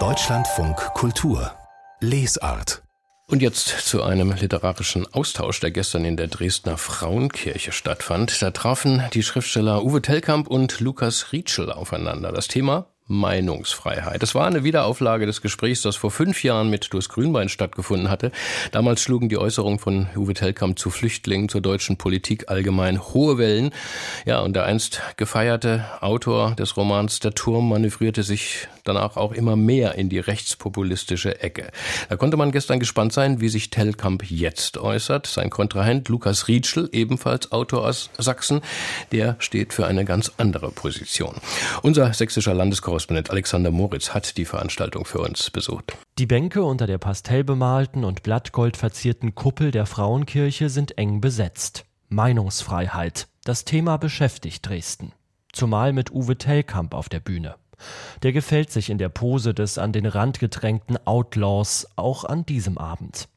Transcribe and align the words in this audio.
Deutschlandfunk 0.00 0.76
Kultur 0.94 1.52
Lesart 2.00 2.82
und 3.28 3.40
jetzt 3.40 3.68
zu 3.68 4.02
einem 4.02 4.32
literarischen 4.32 5.06
Austausch, 5.14 5.60
der 5.60 5.70
gestern 5.70 6.04
in 6.04 6.16
der 6.16 6.26
Dresdner 6.26 6.76
Frauenkirche 6.76 7.70
stattfand. 7.70 8.42
Da 8.42 8.50
trafen 8.50 9.04
die 9.12 9.22
Schriftsteller 9.22 9.84
Uwe 9.84 10.02
Tellkamp 10.02 10.48
und 10.48 10.80
Lukas 10.80 11.30
Rietschel 11.30 11.70
aufeinander. 11.70 12.32
Das 12.32 12.48
Thema 12.48 12.86
Meinungsfreiheit. 13.06 14.22
Es 14.22 14.34
war 14.34 14.46
eine 14.46 14.64
Wiederauflage 14.64 15.26
des 15.26 15.42
Gesprächs, 15.42 15.82
das 15.82 15.96
vor 15.96 16.10
fünf 16.10 16.42
Jahren 16.42 16.70
mit 16.70 16.92
Durst 16.92 17.10
Grünbein 17.10 17.48
stattgefunden 17.48 18.08
hatte. 18.08 18.32
Damals 18.72 19.02
schlugen 19.02 19.28
die 19.28 19.36
Äußerungen 19.36 19.78
von 19.78 20.08
Uwe 20.16 20.34
Tellkamp 20.34 20.78
zu 20.78 20.90
Flüchtlingen, 20.90 21.48
zur 21.48 21.60
deutschen 21.60 21.98
Politik 21.98 22.48
allgemein 22.48 23.00
hohe 23.02 23.36
Wellen. 23.36 23.70
Ja, 24.24 24.40
und 24.40 24.56
der 24.56 24.64
einst 24.64 25.02
gefeierte 25.16 25.84
Autor 26.00 26.54
des 26.54 26.76
Romans 26.76 27.20
Der 27.20 27.34
Turm 27.34 27.68
manövrierte 27.68 28.22
sich 28.22 28.68
danach 28.84 29.16
auch 29.16 29.32
immer 29.32 29.56
mehr 29.56 29.94
in 29.94 30.08
die 30.08 30.18
rechtspopulistische 30.18 31.40
Ecke. 31.40 31.70
Da 32.08 32.16
konnte 32.16 32.36
man 32.36 32.52
gestern 32.52 32.78
gespannt 32.78 33.12
sein, 33.12 33.40
wie 33.40 33.48
sich 33.48 33.70
Tellkamp 33.70 34.30
jetzt 34.30 34.78
äußert. 34.78 35.26
Sein 35.26 35.50
Kontrahent 35.50 36.08
Lukas 36.08 36.48
Rietschel, 36.48 36.88
ebenfalls 36.92 37.52
Autor 37.52 37.86
aus 37.86 38.10
Sachsen, 38.18 38.60
der 39.12 39.36
steht 39.38 39.72
für 39.72 39.86
eine 39.86 40.04
ganz 40.04 40.32
andere 40.36 40.70
Position. 40.70 41.34
Unser 41.82 42.12
sächsischer 42.12 42.54
Landeskorrespondent 42.54 43.14
Korrespondent 43.14 43.30
Alexander 43.30 43.70
Moritz 43.70 44.10
hat 44.14 44.36
die 44.36 44.44
Veranstaltung 44.44 45.04
für 45.04 45.20
uns 45.20 45.50
besucht. 45.50 45.96
Die 46.18 46.26
Bänke 46.26 46.62
unter 46.62 46.86
der 46.86 46.98
pastellbemalten 46.98 48.04
und 48.04 48.22
blattgold 48.22 48.76
verzierten 48.76 49.34
Kuppel 49.34 49.70
der 49.70 49.86
Frauenkirche 49.86 50.68
sind 50.68 50.98
eng 50.98 51.20
besetzt. 51.20 51.84
Meinungsfreiheit. 52.08 53.28
Das 53.44 53.64
Thema 53.64 53.96
beschäftigt 53.96 54.66
Dresden. 54.66 55.12
Zumal 55.52 55.92
mit 55.92 56.12
Uwe 56.12 56.36
Tellkamp 56.36 56.94
auf 56.94 57.08
der 57.08 57.20
Bühne. 57.20 57.56
Der 58.22 58.32
gefällt 58.32 58.70
sich 58.70 58.90
in 58.90 58.98
der 58.98 59.08
Pose 59.08 59.54
des 59.54 59.78
an 59.78 59.92
den 59.92 60.06
Rand 60.06 60.38
gedrängten 60.38 60.98
Outlaws 61.06 61.86
auch 61.96 62.24
an 62.24 62.46
diesem 62.46 62.78
Abend. 62.78 63.28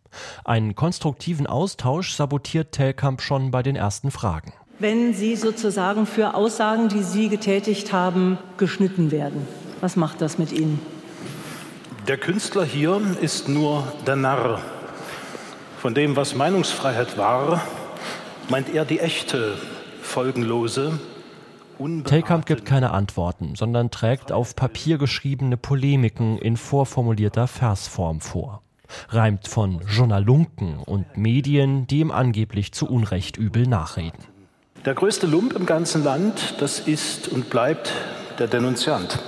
Einen 0.45 0.75
konstruktiven 0.75 1.47
Austausch 1.47 2.13
sabotiert 2.13 2.71
Tellkamp 2.71 3.21
schon 3.21 3.51
bei 3.51 3.61
den 3.61 3.75
ersten 3.75 4.11
Fragen 4.11 4.53
wenn 4.79 5.13
Sie 5.13 5.35
sozusagen 5.35 6.05
für 6.05 6.35
Aussagen, 6.35 6.89
die 6.89 7.01
Sie 7.01 7.29
getätigt 7.29 7.93
haben, 7.93 8.37
geschnitten 8.57 9.11
werden? 9.11 9.47
Was 9.81 9.95
macht 9.95 10.21
das 10.21 10.37
mit 10.37 10.51
Ihnen? 10.51 10.79
Der 12.07 12.17
Künstler 12.17 12.63
hier 12.63 13.01
ist 13.21 13.49
nur 13.49 13.91
der 14.05 14.15
Narr. 14.15 14.61
Von 15.79 15.93
dem, 15.93 16.15
was 16.15 16.35
Meinungsfreiheit 16.35 17.17
war, 17.17 17.61
meint 18.49 18.73
er 18.73 18.85
die 18.85 18.99
echte, 18.99 19.55
folgenlose, 20.01 20.99
Telkamp 22.05 22.45
gibt 22.45 22.65
keine 22.65 22.91
Antworten, 22.91 23.55
sondern 23.55 23.91
trägt 23.91 24.31
auf 24.31 24.55
Papier 24.55 24.97
geschriebene 24.97 25.57
Polemiken 25.57 26.37
in 26.37 26.57
vorformulierter 26.57 27.47
Versform 27.47 28.19
vor. 28.19 28.61
Reimt 29.09 29.47
von 29.47 29.81
Journalunken 29.87 30.79
und 30.79 31.17
Medien, 31.17 31.87
die 31.87 31.99
ihm 31.99 32.11
angeblich 32.11 32.71
zu 32.71 32.89
Unrecht 32.89 33.37
übel 33.37 33.67
nachreden. 33.67 34.23
Der 34.85 34.95
größte 34.95 35.27
Lump 35.27 35.53
im 35.53 35.65
ganzen 35.65 36.03
Land, 36.03 36.55
das 36.59 36.79
ist 36.79 37.27
und 37.27 37.49
bleibt 37.49 37.91
der 38.39 38.47
Denunziant. 38.47 39.19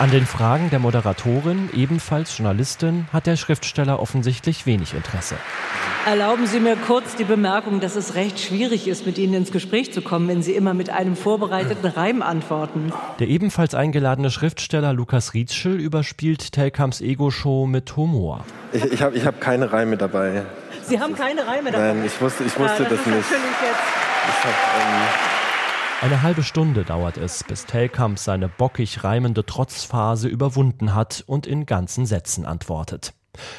An 0.00 0.12
den 0.12 0.26
Fragen 0.26 0.70
der 0.70 0.78
Moderatorin, 0.78 1.70
ebenfalls 1.74 2.38
Journalistin, 2.38 3.08
hat 3.12 3.26
der 3.26 3.34
Schriftsteller 3.34 3.98
offensichtlich 3.98 4.64
wenig 4.64 4.94
Interesse. 4.94 5.34
Erlauben 6.06 6.46
Sie 6.46 6.60
mir 6.60 6.76
kurz 6.76 7.16
die 7.16 7.24
Bemerkung, 7.24 7.80
dass 7.80 7.96
es 7.96 8.14
recht 8.14 8.38
schwierig 8.38 8.86
ist, 8.86 9.06
mit 9.06 9.18
Ihnen 9.18 9.34
ins 9.34 9.50
Gespräch 9.50 9.92
zu 9.92 10.00
kommen, 10.00 10.28
wenn 10.28 10.40
Sie 10.40 10.52
immer 10.52 10.72
mit 10.72 10.88
einem 10.88 11.16
vorbereiteten 11.16 11.90
Reim 11.90 12.22
antworten. 12.22 12.92
Der 13.18 13.26
ebenfalls 13.26 13.74
eingeladene 13.74 14.30
Schriftsteller 14.30 14.92
Lukas 14.92 15.34
Rietschel 15.34 15.80
überspielt 15.80 16.52
Telkamps 16.52 17.00
Ego-Show 17.00 17.66
mit 17.66 17.96
Humor. 17.96 18.44
Ich, 18.72 18.84
ich 18.84 19.02
habe 19.02 19.16
ich 19.16 19.26
hab 19.26 19.40
keine 19.40 19.72
Reime 19.72 19.96
dabei. 19.96 20.44
Sie 20.84 21.00
haben 21.00 21.16
keine 21.16 21.44
Reime 21.44 21.72
dabei? 21.72 21.94
Nein, 21.94 22.04
ich 22.06 22.20
wusste, 22.20 22.44
ich 22.44 22.56
wusste 22.56 22.84
ja, 22.84 22.88
das, 22.88 22.98
das 22.98 23.06
nicht. 23.06 23.30
Hab, 23.32 24.48
ähm 24.48 25.37
eine 26.00 26.22
halbe 26.22 26.44
Stunde 26.44 26.84
dauert 26.84 27.16
es, 27.16 27.42
bis 27.42 27.66
Telkamp 27.66 28.20
seine 28.20 28.48
bockig 28.48 29.02
reimende 29.02 29.44
Trotzphase 29.44 30.28
überwunden 30.28 30.94
hat 30.94 31.24
und 31.26 31.46
in 31.46 31.66
ganzen 31.66 32.06
Sätzen 32.06 32.46
antwortet. 32.46 33.14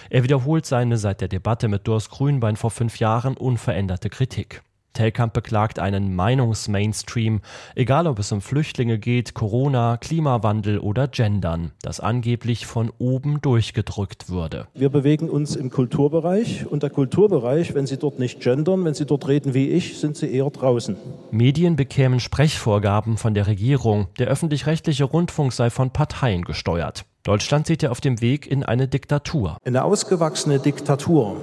Er 0.10 0.24
wiederholt 0.24 0.66
seine 0.66 0.98
seit 0.98 1.20
der 1.20 1.28
Debatte 1.28 1.68
mit 1.68 1.88
Durst 1.88 2.10
Grünbein 2.12 2.56
vor 2.56 2.72
fünf 2.72 3.00
Jahren 3.00 3.36
unveränderte 3.36 4.10
Kritik. 4.10 4.62
Telkamp 4.94 5.34
beklagt 5.34 5.80
einen 5.80 6.16
Meinungsmainstream, 6.16 7.42
egal 7.76 8.08
ob 8.08 8.20
es 8.20 8.32
um 8.32 8.42
Flüchtlinge 8.42 9.00
geht, 9.00 9.34
Corona, 9.34 9.98
Klimawandel 9.98 10.80
oder 10.80 11.08
Gendern, 11.08 11.72
das 11.82 12.00
angeblich 12.00 12.66
von 12.66 12.92
oben 12.98 13.42
durchgedrückt 13.42 14.30
würde. 14.30 14.68
Wir 14.74 14.90
bewegen 14.90 15.30
uns 15.30 15.56
im 15.56 15.70
Kulturbereich 15.70 16.66
und 16.66 16.84
der 16.84 16.90
Kulturbereich, 16.90 17.74
wenn 17.74 17.88
Sie 17.88 17.98
dort 17.98 18.20
nicht 18.20 18.42
gendern, 18.42 18.84
wenn 18.86 18.94
Sie 18.94 19.06
dort 19.06 19.28
reden 19.28 19.54
wie 19.54 19.70
ich, 19.70 20.00
sind 20.00 20.18
Sie 20.18 20.32
eher 20.32 20.50
draußen. 20.50 20.98
Medien 21.32 21.76
bekämen 21.76 22.20
Sprechvorgaben 22.20 23.18
von 23.18 23.34
der 23.34 23.48
Regierung, 23.48 24.08
der 24.18 24.28
öffentlich-rechtliche 24.28 25.06
Rundfunk 25.06 25.54
sei 25.54 25.70
von 25.70 25.92
Parteien 25.92 26.44
gesteuert. 26.44 27.06
Deutschland 27.24 27.68
sieht 27.68 27.84
ja 27.84 27.92
auf 27.92 28.02
dem 28.02 28.22
Weg 28.22 28.48
in 28.48 28.64
eine 28.64 28.88
Diktatur. 28.88 29.58
Eine 29.64 29.84
ausgewachsene 29.84 30.60
Diktatur 30.60 31.36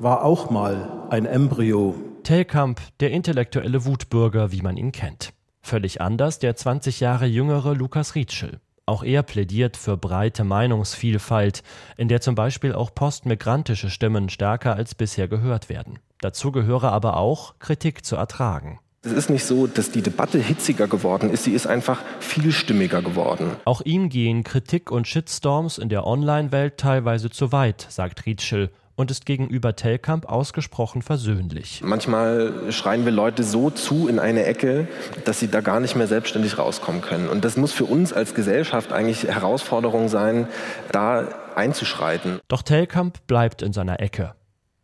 war 0.00 0.24
auch 0.24 0.50
mal 0.50 1.06
ein 1.10 1.26
Embryo 1.26 1.94
Telkamp, 2.22 2.80
der 3.00 3.10
intellektuelle 3.10 3.84
Wutbürger, 3.84 4.52
wie 4.52 4.62
man 4.62 4.76
ihn 4.76 4.92
kennt. 4.92 5.32
Völlig 5.62 6.00
anders 6.00 6.38
der 6.38 6.56
20 6.56 7.00
Jahre 7.00 7.26
jüngere 7.26 7.74
Lukas 7.74 8.14
Rietschel. 8.14 8.60
Auch 8.86 9.02
er 9.02 9.22
plädiert 9.22 9.76
für 9.76 9.96
breite 9.98 10.44
Meinungsvielfalt, 10.44 11.62
in 11.96 12.08
der 12.08 12.20
zum 12.20 12.34
Beispiel 12.34 12.72
auch 12.72 12.94
postmigrantische 12.94 13.90
Stimmen 13.90 14.30
stärker 14.30 14.76
als 14.76 14.94
bisher 14.94 15.28
gehört 15.28 15.68
werden. 15.68 15.98
Dazu 16.20 16.52
gehöre 16.52 16.92
aber 16.92 17.18
auch, 17.18 17.58
Kritik 17.58 18.04
zu 18.04 18.16
ertragen. 18.16 18.80
Es 19.02 19.12
ist 19.12 19.30
nicht 19.30 19.44
so, 19.44 19.66
dass 19.66 19.90
die 19.90 20.02
Debatte 20.02 20.38
hitziger 20.38 20.88
geworden 20.88 21.30
ist, 21.30 21.44
sie 21.44 21.52
ist 21.52 21.66
einfach 21.66 22.02
vielstimmiger 22.18 23.00
geworden. 23.00 23.52
Auch 23.64 23.80
ihm 23.82 24.08
gehen 24.08 24.42
Kritik 24.42 24.90
und 24.90 25.06
Shitstorms 25.06 25.78
in 25.78 25.88
der 25.88 26.06
Online-Welt 26.06 26.78
teilweise 26.78 27.30
zu 27.30 27.52
weit, 27.52 27.86
sagt 27.88 28.26
Rietschel 28.26 28.70
und 28.98 29.12
ist 29.12 29.26
gegenüber 29.26 29.76
Telkamp 29.76 30.28
ausgesprochen 30.28 31.02
versöhnlich. 31.02 31.82
Manchmal 31.84 32.72
schreien 32.72 33.04
wir 33.04 33.12
Leute 33.12 33.44
so 33.44 33.70
zu 33.70 34.08
in 34.08 34.18
eine 34.18 34.44
Ecke, 34.44 34.88
dass 35.24 35.38
sie 35.38 35.48
da 35.48 35.60
gar 35.60 35.78
nicht 35.78 35.94
mehr 35.94 36.08
selbstständig 36.08 36.58
rauskommen 36.58 37.00
können. 37.00 37.28
Und 37.28 37.44
das 37.44 37.56
muss 37.56 37.72
für 37.72 37.84
uns 37.84 38.12
als 38.12 38.34
Gesellschaft 38.34 38.92
eigentlich 38.92 39.22
Herausforderung 39.22 40.08
sein, 40.08 40.48
da 40.90 41.28
einzuschreiten. 41.54 42.40
Doch 42.48 42.62
Telkamp 42.62 43.24
bleibt 43.28 43.62
in 43.62 43.72
seiner 43.72 44.00
Ecke. 44.00 44.34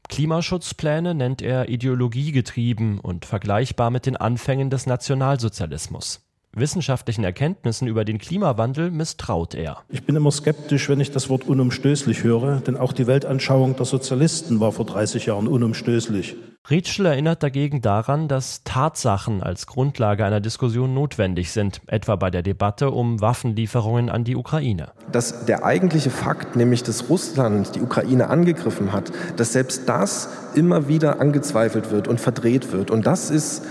Klimaschutzpläne 0.08 1.14
nennt 1.14 1.42
er 1.42 1.68
ideologiegetrieben 1.68 3.00
und 3.00 3.24
vergleichbar 3.24 3.90
mit 3.90 4.06
den 4.06 4.16
Anfängen 4.16 4.70
des 4.70 4.86
Nationalsozialismus. 4.86 6.23
Wissenschaftlichen 6.56 7.24
Erkenntnissen 7.24 7.88
über 7.88 8.04
den 8.04 8.18
Klimawandel 8.18 8.90
misstraut 8.90 9.54
er. 9.54 9.78
Ich 9.88 10.04
bin 10.04 10.16
immer 10.16 10.30
skeptisch, 10.30 10.88
wenn 10.88 11.00
ich 11.00 11.10
das 11.10 11.28
Wort 11.28 11.44
unumstößlich 11.44 12.24
höre, 12.24 12.60
denn 12.60 12.76
auch 12.76 12.92
die 12.92 13.06
Weltanschauung 13.06 13.76
der 13.76 13.86
Sozialisten 13.86 14.60
war 14.60 14.72
vor 14.72 14.86
30 14.86 15.26
Jahren 15.26 15.48
unumstößlich. 15.48 16.36
Rietschel 16.70 17.04
erinnert 17.04 17.42
dagegen 17.42 17.82
daran, 17.82 18.26
dass 18.26 18.64
Tatsachen 18.64 19.42
als 19.42 19.66
Grundlage 19.66 20.24
einer 20.24 20.40
Diskussion 20.40 20.94
notwendig 20.94 21.52
sind, 21.52 21.82
etwa 21.88 22.16
bei 22.16 22.30
der 22.30 22.42
Debatte 22.42 22.90
um 22.90 23.20
Waffenlieferungen 23.20 24.08
an 24.08 24.24
die 24.24 24.34
Ukraine. 24.34 24.92
Dass 25.12 25.44
der 25.44 25.66
eigentliche 25.66 26.08
Fakt, 26.08 26.56
nämlich 26.56 26.82
dass 26.82 27.10
Russland 27.10 27.74
die 27.74 27.82
Ukraine 27.82 28.30
angegriffen 28.30 28.94
hat, 28.94 29.12
dass 29.36 29.52
selbst 29.52 29.90
das 29.90 30.30
immer 30.54 30.88
wieder 30.88 31.20
angezweifelt 31.20 31.90
wird 31.90 32.08
und 32.08 32.18
verdreht 32.18 32.72
wird. 32.72 32.90
Und 32.90 33.06
das 33.06 33.30
ist 33.30 33.62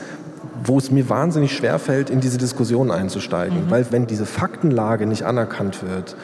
wo 0.64 0.78
es 0.78 0.92
mir 0.92 1.10
wahnsinnig 1.10 1.56
schwer 1.56 1.80
fällt, 1.80 2.10
in 2.10 2.20
diese 2.20 2.38
Diskussion 2.38 2.92
einzusteigen. 2.92 3.66
Mhm. 3.66 3.72
Weil 3.72 3.92
wenn 3.92 4.08
diese 4.08 4.26
Faktenlage 4.26 5.06
nicht 5.06 5.24
anerkannt 5.24 5.84
wird, 5.84 6.16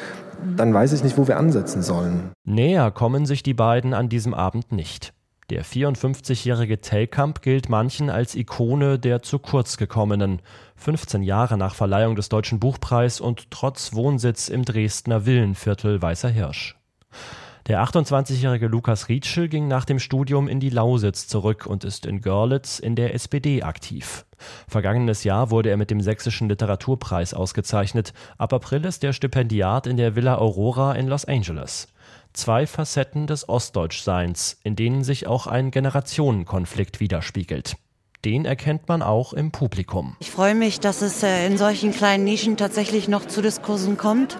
dann 0.55 0.73
weiß 0.73 0.93
ich 0.93 1.03
nicht, 1.03 1.17
wo 1.17 1.27
wir 1.27 1.37
ansetzen 1.37 1.81
sollen. 1.81 2.31
Näher 2.45 2.91
kommen 2.91 3.25
sich 3.25 3.43
die 3.43 3.53
beiden 3.53 3.93
an 3.93 4.09
diesem 4.09 4.33
Abend 4.33 4.71
nicht. 4.71 5.13
Der 5.49 5.65
54-jährige 5.65 6.79
Tellkamp 6.79 7.41
gilt 7.41 7.69
manchen 7.69 8.11
als 8.11 8.35
Ikone 8.35 8.99
der 8.99 9.23
zu 9.23 9.39
kurz 9.39 9.77
gekommenen. 9.77 10.41
15 10.75 11.23
Jahre 11.23 11.57
nach 11.57 11.73
Verleihung 11.73 12.15
des 12.15 12.29
Deutschen 12.29 12.59
Buchpreis 12.59 13.19
und 13.19 13.49
trotz 13.49 13.93
Wohnsitz 13.93 14.47
im 14.47 14.63
Dresdner 14.63 15.25
Villenviertel 15.25 16.01
Weißer 16.01 16.29
Hirsch. 16.29 16.77
Der 17.67 17.83
28-jährige 17.83 18.67
Lukas 18.67 19.09
Rietschel 19.09 19.47
ging 19.47 19.67
nach 19.67 19.85
dem 19.85 19.99
Studium 19.99 20.47
in 20.47 20.59
die 20.59 20.69
Lausitz 20.69 21.27
zurück 21.27 21.65
und 21.65 21.83
ist 21.83 22.05
in 22.05 22.21
Görlitz 22.21 22.79
in 22.79 22.95
der 22.95 23.13
SPD 23.13 23.63
aktiv. 23.63 24.25
Vergangenes 24.67 25.23
Jahr 25.23 25.51
wurde 25.51 25.69
er 25.69 25.77
mit 25.77 25.91
dem 25.91 26.01
Sächsischen 26.01 26.49
Literaturpreis 26.49 27.33
ausgezeichnet. 27.33 28.13
Ab 28.37 28.53
April 28.53 28.85
ist 28.85 29.03
er 29.03 29.13
Stipendiat 29.13 29.87
in 29.87 29.97
der 29.97 30.15
Villa 30.15 30.37
Aurora 30.37 30.93
in 30.93 31.07
Los 31.07 31.25
Angeles. 31.25 31.87
Zwei 32.33 32.67
Facetten 32.67 33.27
des 33.27 33.49
Ostdeutschseins, 33.49 34.59
in 34.63 34.75
denen 34.75 35.03
sich 35.03 35.27
auch 35.27 35.47
ein 35.47 35.71
Generationenkonflikt 35.71 36.99
widerspiegelt. 36.99 37.75
Den 38.25 38.43
erkennt 38.43 38.87
man 38.89 39.01
auch 39.01 39.31
im 39.31 39.51
Publikum. 39.51 40.17
Ich 40.19 40.31
freue 40.31 40.53
mich, 40.53 40.81
dass 40.81 41.01
es 41.01 41.23
äh, 41.23 41.47
in 41.47 41.57
solchen 41.57 41.91
kleinen 41.91 42.25
Nischen 42.25 42.57
tatsächlich 42.57 43.07
noch 43.07 43.25
zu 43.25 43.41
Diskursen 43.41 43.97
kommt, 43.97 44.37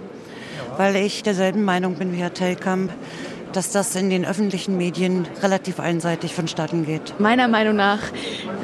weil 0.79 0.95
ich 0.95 1.23
derselben 1.23 1.63
Meinung 1.65 1.95
bin 1.95 2.13
wie 2.13 2.17
Herr 2.17 2.33
Tellkamp 2.33 2.91
dass 3.53 3.71
das 3.71 3.95
in 3.95 4.11
den 4.11 4.25
öffentlichen 4.25 4.77
Medien 4.77 5.27
relativ 5.41 5.79
einseitig 5.79 6.35
vonstatten 6.35 6.85
geht. 6.85 7.19
Meiner 7.19 7.47
Meinung 7.47 7.75
nach 7.75 7.99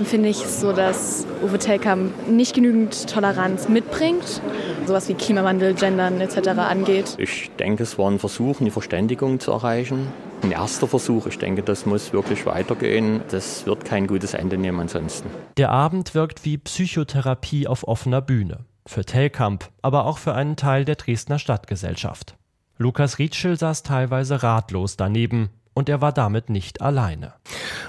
finde 0.04 0.30
ich 0.30 0.44
es 0.44 0.62
so, 0.62 0.74
dass 0.74 1.26
Uwe 1.44 1.58
Telkamp 1.58 2.28
nicht 2.30 2.54
genügend 2.54 3.10
Toleranz 3.10 3.68
mitbringt, 3.68 4.42
sowas 4.86 5.10
wie 5.10 5.16
Klimawandel, 5.16 5.74
Gendern 5.74 6.22
etc. 6.22 6.50
angeht. 6.50 7.16
Ich 7.18 7.50
denke, 7.58 7.82
es 7.82 7.98
war 7.98 8.12
ein 8.12 8.20
Versuch, 8.20 8.62
eine 8.62 8.70
Verständigung 8.70 9.40
zu 9.40 9.52
erreichen. 9.52 10.08
Ein 10.44 10.52
erster 10.52 10.88
Versuch. 10.88 11.26
Ich 11.26 11.40
denke, 11.40 11.64
das 11.64 11.88
muss 11.88 12.14
wirklich 12.14 12.46
weitergehen. 12.46 13.22
Das 13.32 13.66
wird 13.66 13.86
kein 13.86 14.06
gutes 14.06 14.36
Ende 14.36 14.58
nehmen 14.58 14.80
ansonsten. 14.82 15.30
Der 15.58 15.72
Abend 15.72 16.14
wirkt 16.14 16.46
wie 16.46 16.60
Psychotherapie 16.60 17.68
auf 17.68 17.88
offener 17.88 18.22
Bühne. 18.22 18.60
Für 18.88 19.04
Telkamp, 19.04 19.72
aber 19.82 20.06
auch 20.06 20.20
für 20.20 20.36
einen 20.36 20.58
Teil 20.58 20.86
der 20.86 20.96
Dresdner 20.96 21.40
Stadtgesellschaft. 21.40 22.38
Lukas 22.78 23.18
Rietschel 23.18 23.58
saß 23.58 23.82
teilweise 23.82 24.44
ratlos 24.44 24.96
daneben 24.96 25.50
und 25.74 25.90
er 25.90 26.02
war 26.02 26.12
damit 26.12 26.50
nicht 26.50 26.82
alleine. 26.82 27.34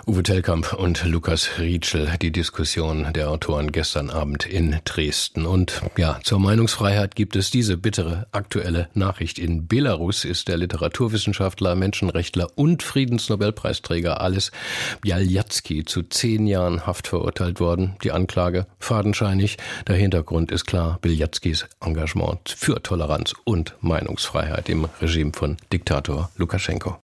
Uwe 0.09 0.23
Tellkamp 0.23 0.73
und 0.73 1.05
Lukas 1.05 1.59
Rietschel, 1.59 2.13
die 2.23 2.31
Diskussion 2.31 3.13
der 3.13 3.29
Autoren 3.29 3.73
gestern 3.73 4.09
Abend 4.09 4.47
in 4.47 4.79
Dresden. 4.85 5.47
Und 5.47 5.83
ja, 5.97 6.21
zur 6.23 6.39
Meinungsfreiheit 6.39 7.17
gibt 7.17 7.35
es 7.35 7.51
diese 7.51 7.77
bittere 7.77 8.29
aktuelle 8.31 8.89
Nachricht. 8.95 9.37
In 9.41 9.67
Belarus 9.67 10.25
ist 10.25 10.47
der 10.47 10.59
Literaturwissenschaftler, 10.59 11.75
Menschenrechtler 11.75 12.47
und 12.55 12.85
Friedensnobelpreisträger 12.85 14.21
Alice 14.21 14.53
Bialyatsky 15.01 15.85
zu 15.85 16.05
zehn 16.05 16.47
Jahren 16.47 16.87
Haft 16.87 17.09
verurteilt 17.09 17.59
worden. 17.59 17.97
Die 18.05 18.13
Anklage 18.13 18.69
fadenscheinig. 18.79 19.57
Der 19.89 19.97
Hintergrund 19.97 20.53
ist 20.53 20.67
klar, 20.67 21.01
Bialyatskys 21.03 21.67
Engagement 21.81 22.55
für 22.57 22.81
Toleranz 22.81 23.35
und 23.43 23.75
Meinungsfreiheit 23.81 24.69
im 24.69 24.85
Regime 25.01 25.33
von 25.35 25.57
Diktator 25.73 26.31
Lukaschenko. 26.37 26.97